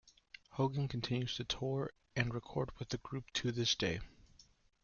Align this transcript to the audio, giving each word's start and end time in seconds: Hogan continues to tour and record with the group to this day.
Hogan 0.53 0.87
continues 0.87 1.35
to 1.35 1.43
tour 1.43 1.91
and 2.15 2.33
record 2.33 2.71
with 2.79 2.89
the 2.89 2.97
group 2.97 3.25
to 3.33 3.51
this 3.51 3.75
day. 3.75 3.99